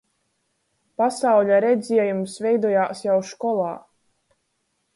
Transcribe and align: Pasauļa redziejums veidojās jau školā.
Pasauļa 1.01 1.59
redziejums 1.67 2.39
veidojās 2.47 3.05
jau 3.09 3.21
školā. 3.33 3.71